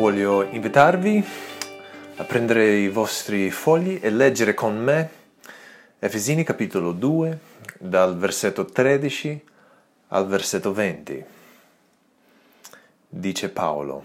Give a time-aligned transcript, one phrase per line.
[0.00, 1.22] Voglio invitarvi
[2.16, 5.10] a prendere i vostri fogli e leggere con me
[5.98, 7.38] Efesini capitolo 2
[7.78, 9.44] dal versetto 13
[10.08, 11.24] al versetto 20.
[13.10, 14.04] Dice Paolo,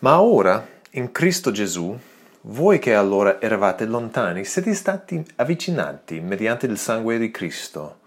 [0.00, 1.98] ma ora in Cristo Gesù,
[2.42, 8.00] voi che allora eravate lontani, siete stati avvicinati mediante il sangue di Cristo.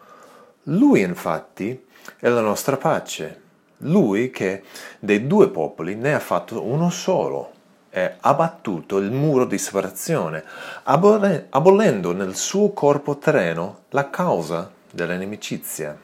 [0.65, 1.88] Lui infatti
[2.20, 3.41] è la nostra pace
[3.79, 4.63] lui che
[4.99, 7.52] dei due popoli ne ha fatto uno solo
[7.89, 10.43] e ha abbattuto il muro di separazione,
[10.84, 15.98] abolendo nel suo corpo terreno la causa dell'inimicizia.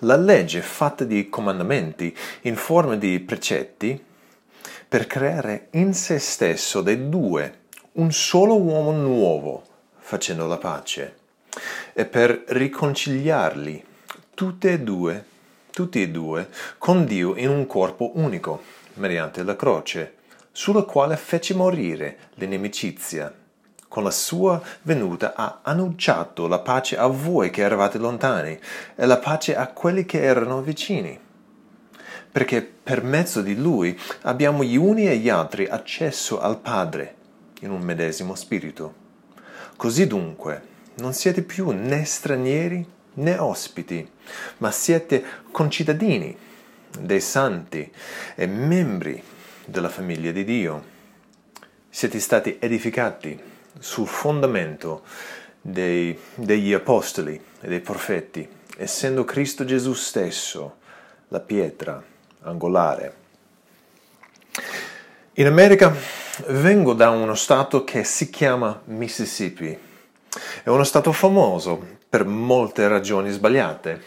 [0.00, 4.02] La legge fatta di comandamenti in forma di precetti
[4.88, 7.58] per creare in se stesso dei due
[7.92, 9.62] un solo uomo nuovo,
[9.98, 11.16] facendo la pace,
[11.92, 13.84] e per riconciliarli
[14.34, 15.24] tutti e due
[15.80, 18.62] tutti e due, con Dio in un corpo unico,
[18.96, 20.16] mediante la croce,
[20.52, 23.32] sulla quale fece morire l'inimicizia.
[23.88, 28.58] Con la sua venuta ha annunciato la pace a voi che eravate lontani
[28.94, 31.18] e la pace a quelli che erano vicini.
[32.30, 37.14] Perché per mezzo di lui abbiamo gli uni e gli altri accesso al Padre
[37.60, 38.94] in un medesimo spirito.
[39.76, 40.62] Così dunque
[40.96, 42.86] non siete più né stranieri
[43.20, 44.08] né ospiti,
[44.58, 46.36] ma siete concittadini
[46.98, 47.90] dei santi
[48.34, 49.22] e membri
[49.64, 50.84] della famiglia di Dio.
[51.88, 53.38] Siete stati edificati
[53.78, 55.02] sul fondamento
[55.60, 60.78] dei, degli apostoli e dei profeti, essendo Cristo Gesù stesso
[61.28, 62.02] la pietra
[62.42, 63.14] angolare.
[65.34, 65.94] In America
[66.48, 69.88] vengo da uno stato che si chiama Mississippi.
[70.62, 74.02] È uno stato famoso per molte ragioni sbagliate.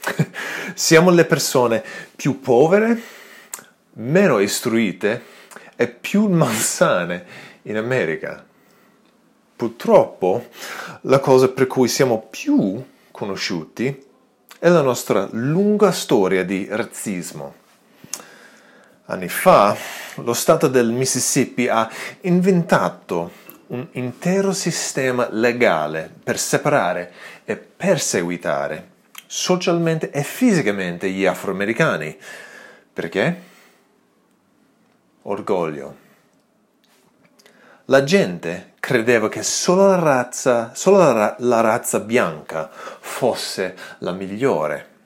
[0.74, 1.82] Siamo le persone
[2.14, 3.00] più povere,
[3.94, 5.22] meno istruite
[5.76, 7.24] e più malsane
[7.62, 8.44] in America.
[9.56, 10.48] Purtroppo
[11.02, 14.06] la cosa per cui siamo più conosciuti
[14.58, 17.54] è la nostra lunga storia di razzismo.
[19.06, 19.76] Anni fa
[20.16, 27.12] lo Stato del Mississippi ha inventato un intero sistema legale per separare
[27.44, 28.96] e perseguitare
[29.26, 32.16] socialmente e fisicamente gli afroamericani.
[32.92, 33.42] Perché?
[35.22, 36.06] Orgoglio.
[37.86, 44.96] La gente credeva che solo la razza, solo la, la razza bianca fosse la migliore.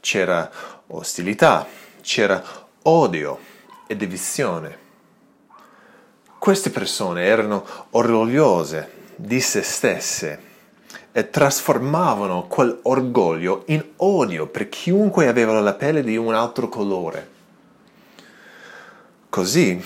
[0.00, 0.50] C'era
[0.88, 1.66] ostilità,
[2.00, 2.42] c'era
[2.82, 3.38] odio
[3.86, 4.81] e divisione.
[6.42, 10.40] Queste persone erano orgogliose di se stesse
[11.12, 17.28] e trasformavano quell'orgoglio in odio per chiunque aveva la pelle di un altro colore.
[19.28, 19.80] Così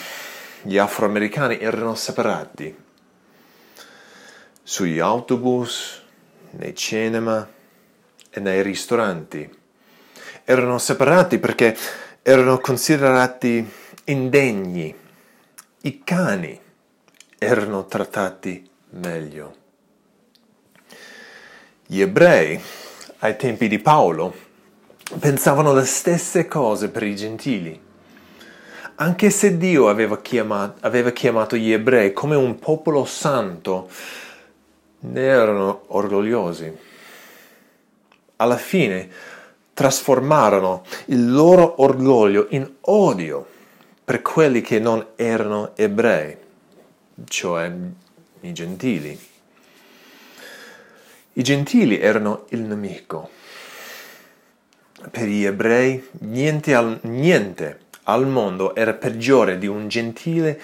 [0.63, 2.75] gli afroamericani erano separati
[4.63, 6.03] sugli autobus,
[6.53, 7.47] nei cinema
[8.31, 9.47] e nei ristoranti.
[10.43, 11.77] Erano separati perché
[12.23, 13.71] erano considerati
[14.05, 15.05] indegni
[15.87, 16.61] i cani
[17.39, 19.55] erano trattati meglio.
[21.87, 22.61] Gli ebrei,
[23.21, 24.35] ai tempi di Paolo,
[25.21, 27.81] pensavano le stesse cose per i gentili.
[28.97, 33.89] Anche se Dio aveva chiamato, aveva chiamato gli ebrei come un popolo santo,
[34.99, 36.77] ne erano orgogliosi.
[38.39, 39.09] Alla fine
[39.73, 43.55] trasformarono il loro orgoglio in odio
[44.07, 46.37] per quelli che non erano ebrei,
[47.25, 47.73] cioè
[48.43, 49.19] i gentili.
[51.33, 53.31] I gentili erano il nemico.
[55.11, 60.61] Per gli ebrei niente al, niente al mondo era peggiore di un gentile,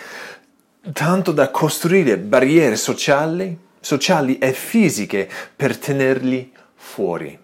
[0.93, 7.37] tanto da costruire barriere sociali, sociali e fisiche per tenerli fuori.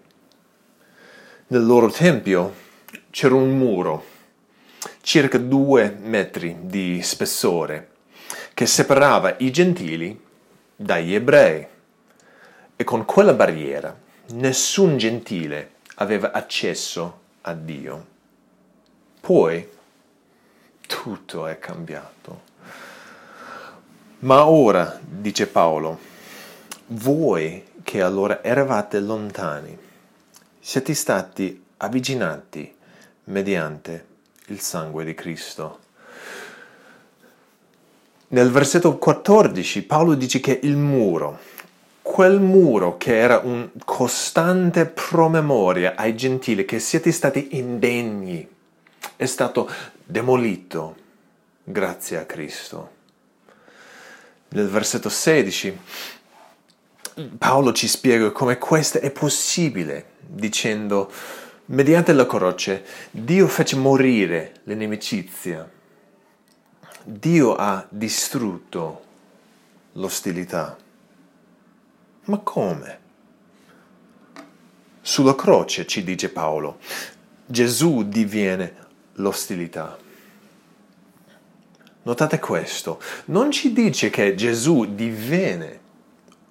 [1.47, 2.53] Nel loro tempio
[3.09, 4.17] c'era un muro
[5.09, 7.93] circa due metri di spessore
[8.53, 10.23] che separava i gentili
[10.75, 11.65] dagli ebrei
[12.75, 13.97] e con quella barriera
[14.33, 18.05] nessun gentile aveva accesso a Dio.
[19.19, 19.67] Poi
[20.85, 22.41] tutto è cambiato.
[24.19, 25.97] Ma ora, dice Paolo,
[26.89, 29.75] voi che allora eravate lontani,
[30.59, 32.75] siete stati avvicinati
[33.23, 34.08] mediante
[34.49, 35.79] il sangue di Cristo.
[38.29, 41.39] Nel versetto 14 Paolo dice che il muro,
[42.01, 48.47] quel muro che era un costante promemoria ai gentili che siete stati indegni,
[49.15, 49.69] è stato
[50.03, 50.95] demolito
[51.63, 52.97] grazie a Cristo.
[54.49, 55.79] Nel versetto 16
[57.37, 61.11] Paolo ci spiega come questo è possibile, dicendo,
[61.69, 65.69] mediante la croce, Dio fece morire l'inimicizia.
[67.03, 69.05] Dio ha distrutto
[69.93, 70.77] l'ostilità.
[72.25, 72.99] Ma come?
[75.01, 76.79] Sulla croce, ci dice Paolo,
[77.45, 78.75] Gesù diviene
[79.13, 79.97] l'ostilità.
[82.03, 85.79] Notate questo, non ci dice che Gesù diviene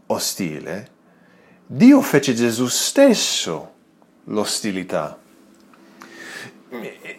[0.06, 0.90] ostile,
[1.66, 3.76] Dio fece Gesù stesso
[4.28, 5.18] l'ostilità.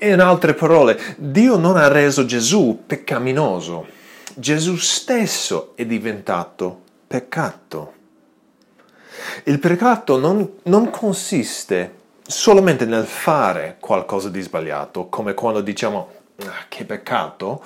[0.01, 3.88] In altre parole, Dio non ha reso Gesù peccaminoso,
[4.35, 7.94] Gesù stesso è diventato peccato.
[9.45, 11.95] Il peccato non, non consiste
[12.25, 16.12] solamente nel fare qualcosa di sbagliato, come quando diciamo
[16.45, 17.63] ah, che peccato.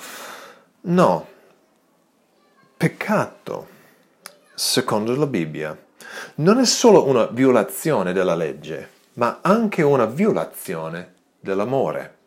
[0.86, 1.28] No,
[2.78, 3.68] peccato,
[4.56, 5.78] secondo la Bibbia,
[6.36, 12.18] non è solo una violazione della legge, ma anche una violazione dell'amore.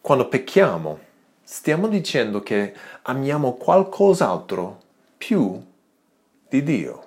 [0.00, 1.00] Quando pecchiamo,
[1.42, 4.82] stiamo dicendo che amiamo qualcos'altro
[5.16, 5.62] più
[6.48, 7.04] di Dio.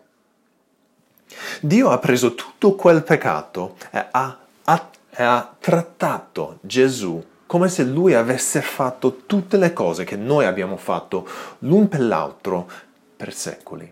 [1.62, 8.14] Dio ha preso tutto quel peccato e ha, ha, ha trattato Gesù come se lui
[8.14, 11.28] avesse fatto tutte le cose che noi abbiamo fatto
[11.60, 12.70] l'un per l'altro
[13.16, 13.92] per secoli.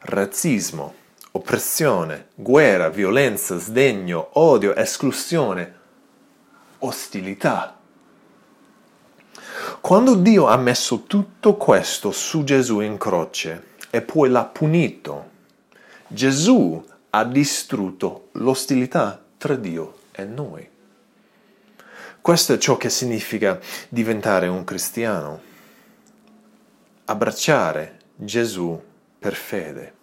[0.00, 0.94] Razzismo,
[1.36, 5.74] oppressione, guerra, violenza, sdegno, odio, esclusione,
[6.78, 7.78] ostilità.
[9.80, 15.30] Quando Dio ha messo tutto questo su Gesù in croce e poi l'ha punito,
[16.08, 20.68] Gesù ha distrutto l'ostilità tra Dio e noi.
[22.20, 25.40] Questo è ciò che significa diventare un cristiano,
[27.04, 28.80] abbracciare Gesù
[29.18, 29.95] per fede.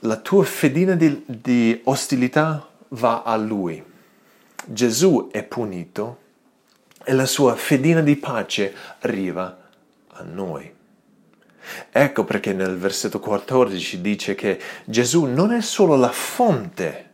[0.00, 3.82] La tua fedina di, di ostilità va a Lui.
[4.66, 6.18] Gesù è punito
[7.02, 9.58] e la sua fedina di pace arriva
[10.08, 10.74] a noi.
[11.90, 17.10] Ecco perché nel versetto 14 dice che Gesù non è solo la fonte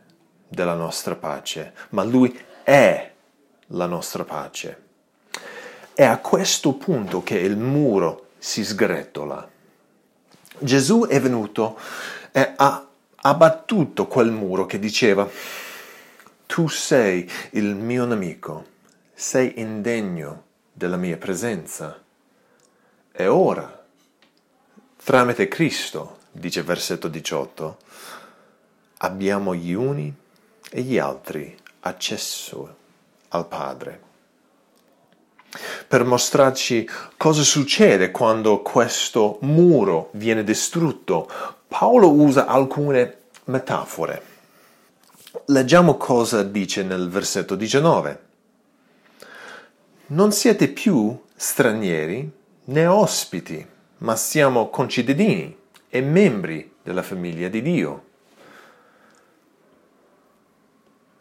[0.47, 3.11] della nostra pace, ma Lui è
[3.67, 4.81] la nostra pace.
[5.93, 9.49] È a questo punto che il muro si sgretola.
[10.59, 11.77] Gesù è venuto
[12.35, 15.29] e ha abbattuto quel muro che diceva
[16.47, 18.65] tu sei il mio nemico,
[19.13, 22.01] sei indegno della mia presenza.
[23.11, 23.85] E ora
[25.03, 27.77] Tramite Cristo, dice versetto 18,
[28.97, 30.11] abbiamo gli uni
[30.71, 32.75] e gli altri accesso
[33.29, 34.11] al Padre.
[35.93, 41.29] Per mostrarci cosa succede quando questo muro viene distrutto,
[41.67, 44.23] Paolo usa alcune metafore.
[45.45, 48.21] Leggiamo cosa dice nel versetto 19.
[50.07, 52.27] Non siete più stranieri
[52.63, 53.63] né ospiti
[53.97, 55.55] ma siamo concittadini
[55.89, 58.03] e membri della famiglia di Dio.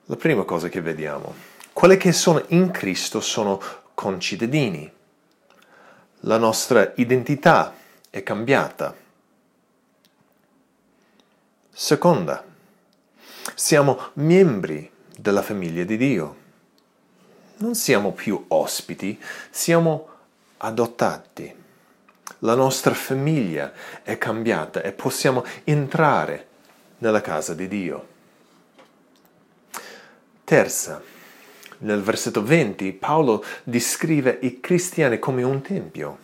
[0.07, 1.35] La prima cosa che vediamo,
[1.75, 3.61] quelli che sono in Cristo sono
[3.95, 4.91] concittadini.
[6.21, 7.75] La nostra identità
[8.11, 8.95] è cambiata.
[11.71, 12.45] Seconda,
[13.55, 16.37] siamo membri della famiglia di Dio.
[17.59, 19.21] Non siamo più ospiti,
[19.51, 20.09] siamo
[20.59, 21.61] adottati
[22.45, 23.73] la nostra famiglia
[24.03, 26.49] è cambiata e possiamo entrare
[26.99, 28.09] nella casa di Dio.
[30.45, 31.03] Terza,
[31.83, 36.19] nel versetto 20 Paolo descrive i cristiani come un tempio.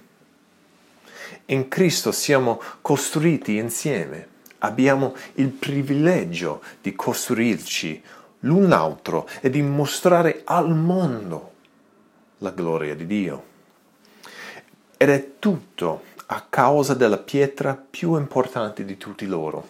[1.47, 8.03] In Cristo siamo costruiti insieme, abbiamo il privilegio di costruirci
[8.41, 11.53] l'un l'altro e di mostrare al mondo
[12.39, 13.45] la gloria di Dio.
[14.97, 19.69] Ed è tutto a causa della pietra più importante di tutti loro,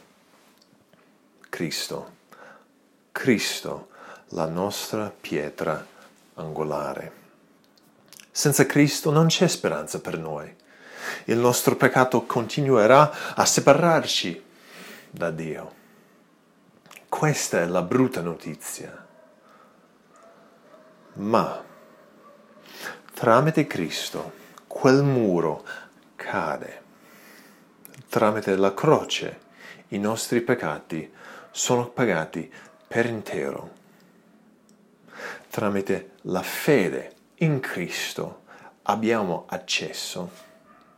[1.49, 2.17] Cristo.
[3.13, 3.88] Cristo,
[4.31, 5.85] la nostra pietra
[6.35, 7.13] angolare.
[8.31, 10.55] Senza Cristo non c'è speranza per noi.
[11.25, 14.45] Il nostro peccato continuerà a separarci
[15.11, 15.75] da Dio.
[17.09, 19.07] Questa è la brutta notizia.
[21.15, 21.65] Ma
[23.15, 24.33] tramite Cristo
[24.67, 25.65] quel muro
[26.15, 26.83] cade.
[28.09, 29.47] Tramite la croce
[29.89, 31.11] i nostri peccati
[31.51, 32.53] sono pagati
[32.87, 33.77] per intero.
[35.59, 38.43] Tramite la fede in Cristo
[38.83, 40.31] abbiamo accesso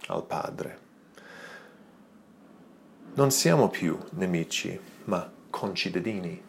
[0.08, 0.78] al Padre.
[3.14, 6.42] Non siamo più nemici, ma concittadini.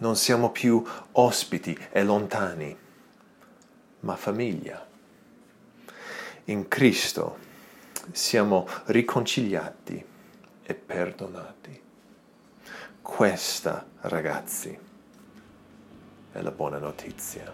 [0.00, 2.76] Non siamo più ospiti e lontani,
[4.00, 4.86] ma famiglia.
[6.44, 7.38] In Cristo
[8.12, 10.04] siamo riconciliati
[10.62, 11.82] e perdonati.
[13.00, 14.85] Questa, ragazzi,
[16.36, 17.50] è la buona notizia.